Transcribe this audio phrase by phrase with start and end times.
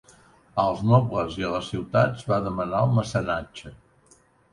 [0.61, 3.75] Als nobles i a les ciutats va demanar el mecenatge.